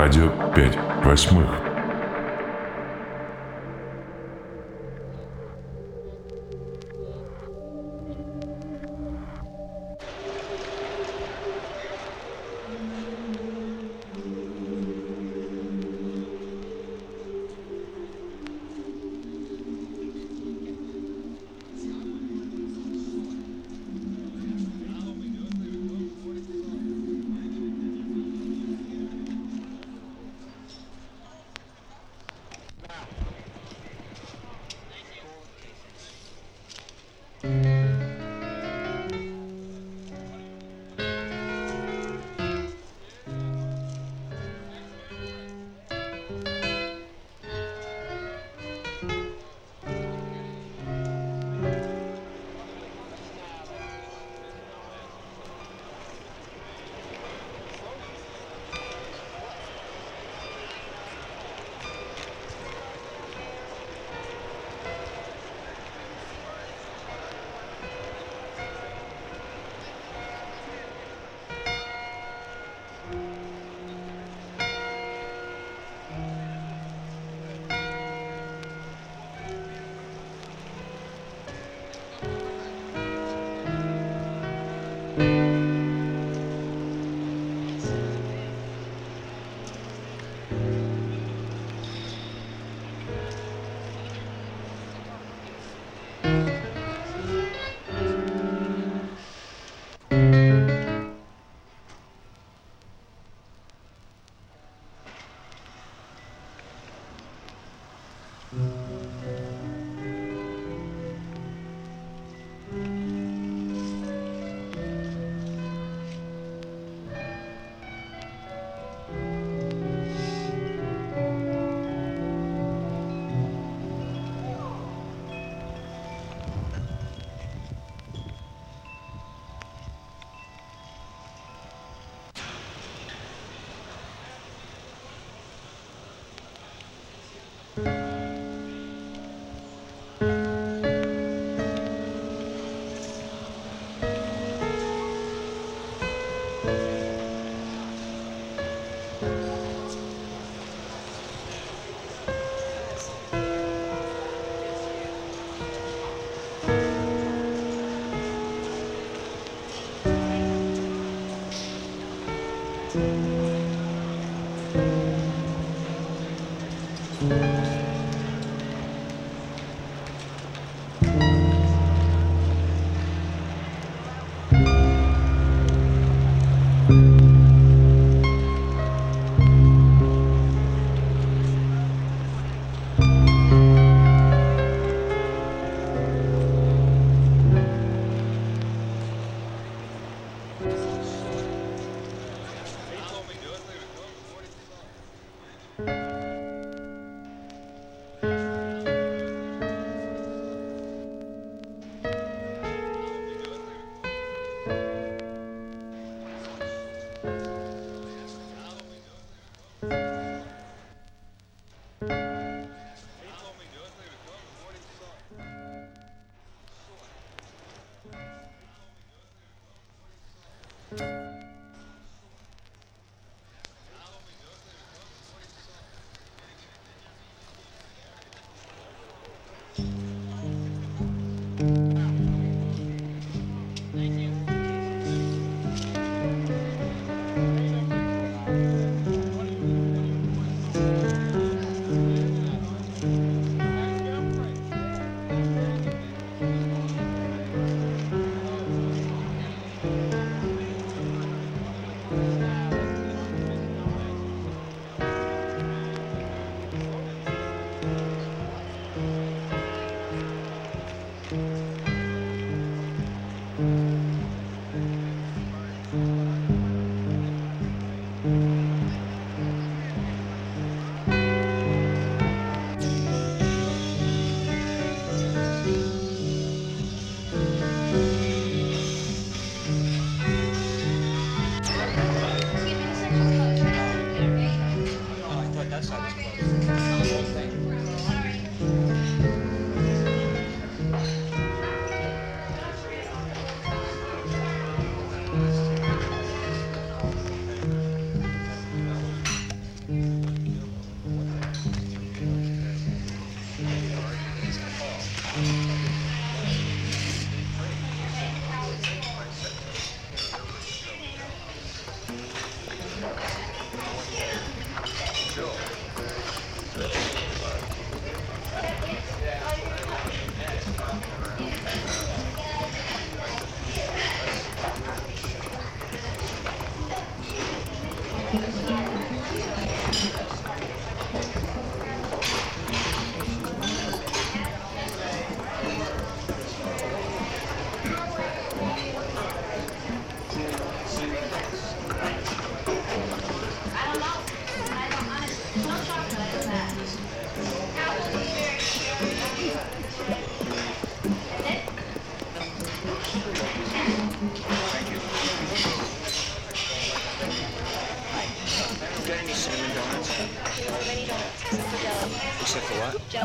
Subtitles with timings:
[0.00, 1.67] Радио 5 восьмых.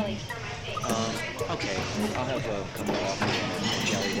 [0.04, 0.18] Jelly.
[0.84, 1.14] Um,
[1.52, 1.76] okay.
[2.14, 3.18] I'll have a couple of
[3.86, 4.20] jelly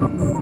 [0.00, 0.39] Oh,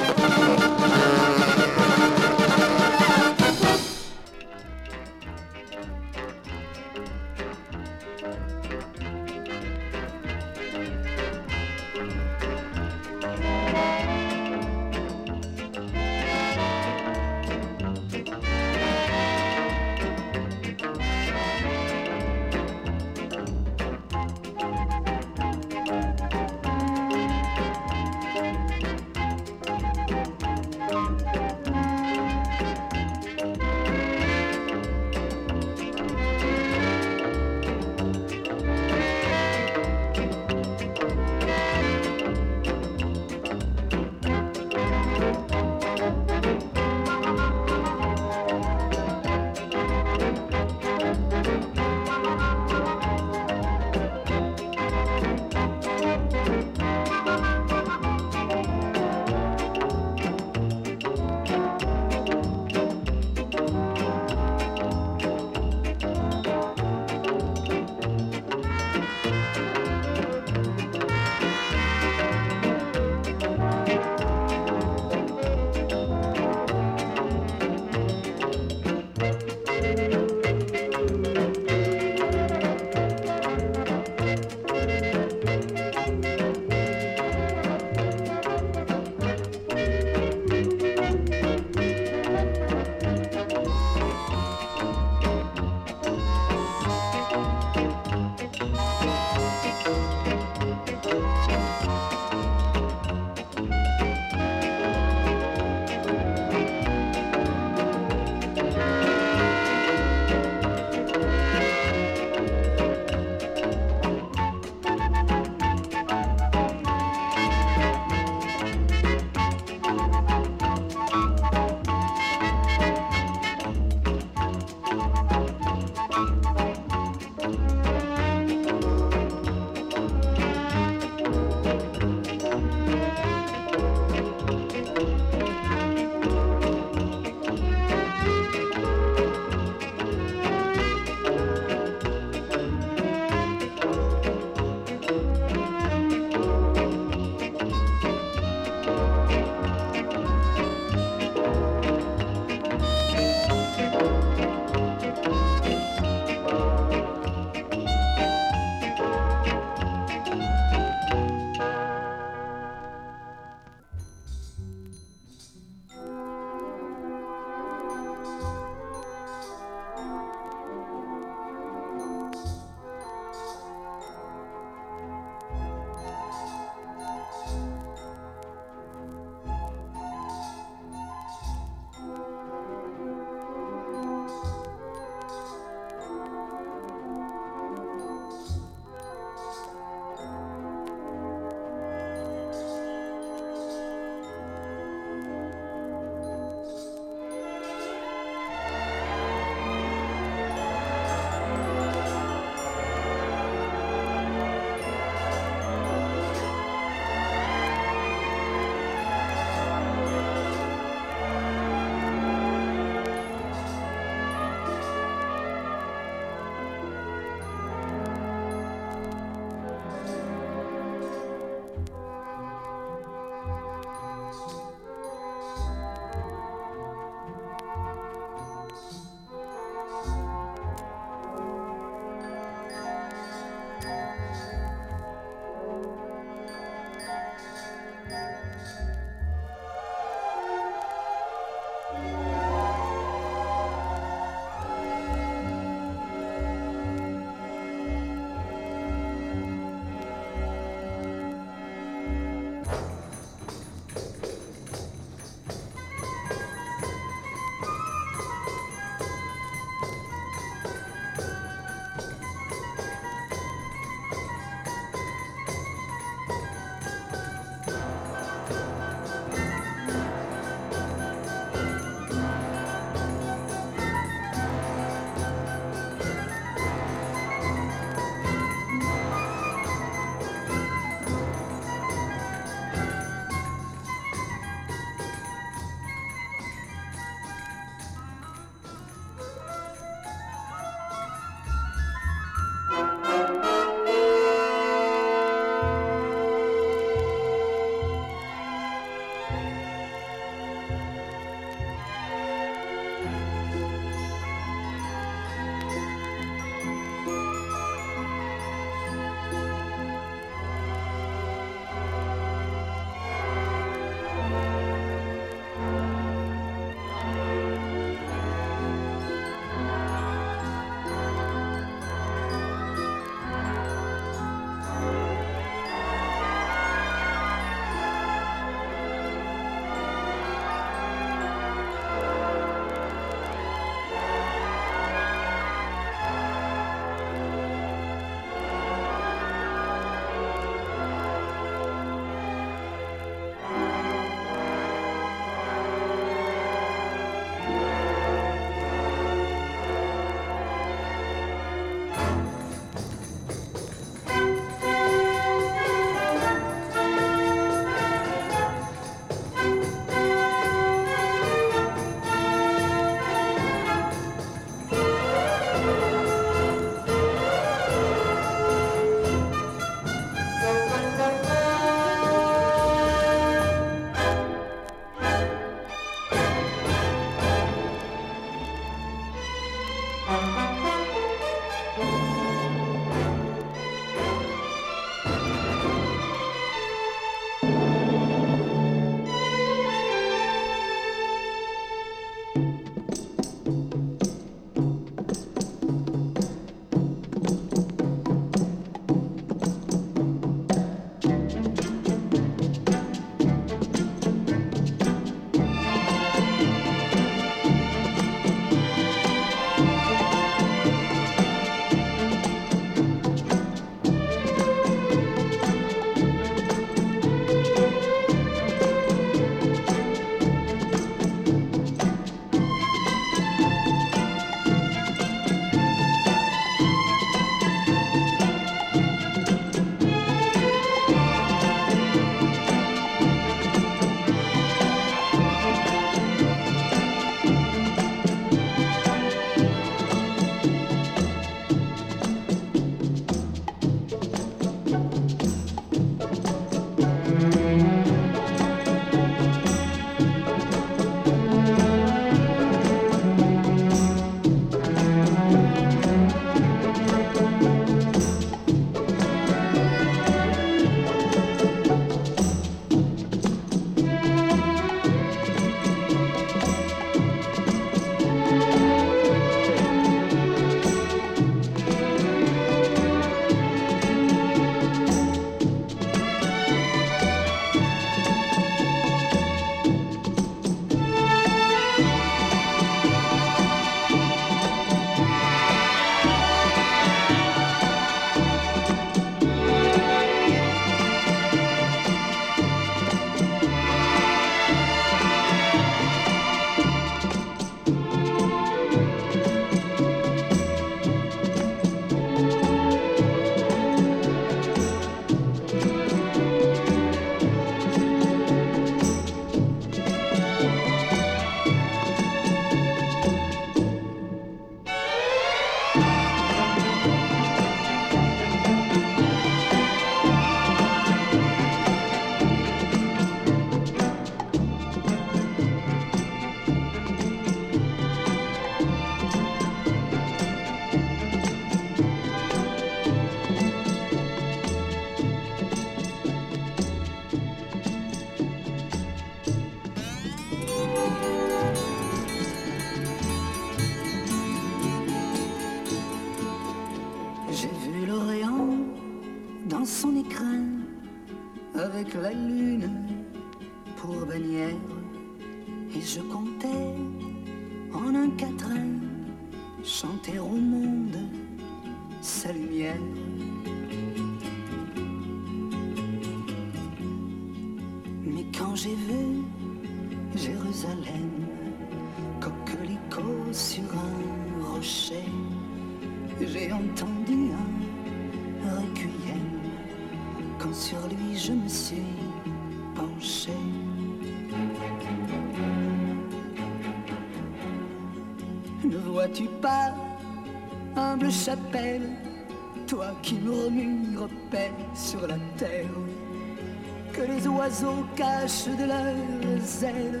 [597.52, 600.00] oiseaux cachent de leurs ailes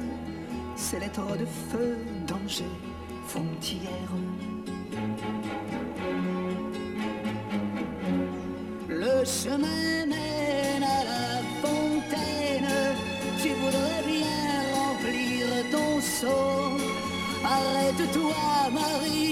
[0.74, 2.64] ces lettres de feu, danger,
[3.26, 4.10] frontière.
[8.88, 12.72] Le chemin mène à la fontaine,
[13.42, 16.78] tu voudrais bien remplir ton seau.
[17.44, 19.31] Arrête-toi, Marie-Madeleine,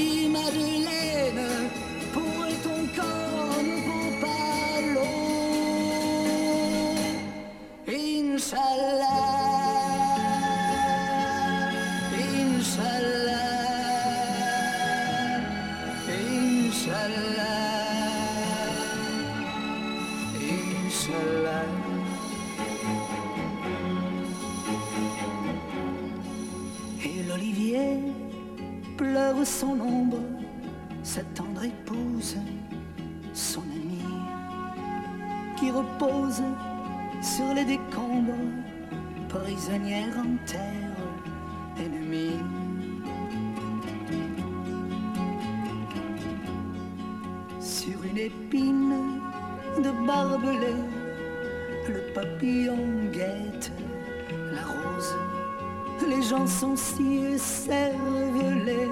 [56.60, 58.90] Sont si cervelés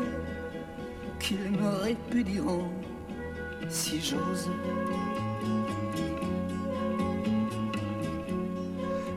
[1.20, 2.72] qu'ils me répudieront
[3.68, 4.48] si j'ose.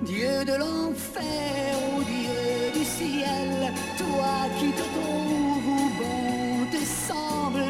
[0.01, 7.63] Dieu de l'enfer, ô Dieu du ciel, toi qui te trouves bon te semble,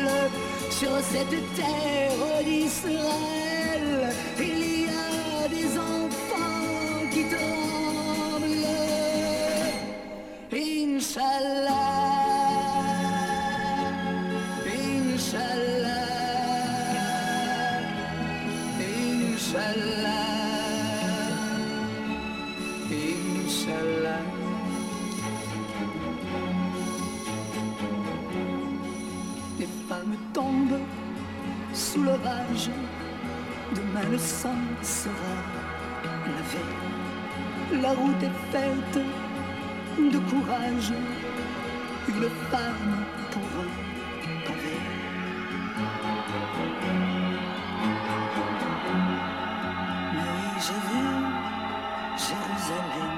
[0.71, 3.41] sur cette terre d'Israël,
[31.82, 32.69] sous l'orage.
[33.75, 35.36] Demain le sang sera
[36.34, 36.63] lavé.
[37.82, 38.99] La route est faite
[40.13, 40.93] de courage.
[42.07, 42.95] Une femme
[43.32, 43.71] pour un
[44.45, 44.77] pavé.
[50.13, 51.05] Oui, j'ai vu
[52.25, 53.17] Jérusalem,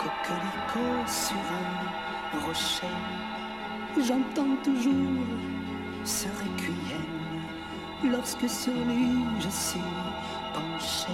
[0.00, 2.96] coquelicot sur un rocher.
[4.06, 5.26] J'entends toujours
[6.04, 7.23] ce requiem
[8.10, 9.80] lorsque sur lui je suis
[10.52, 11.12] penché.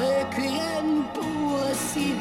[0.00, 2.12] Requiem pour six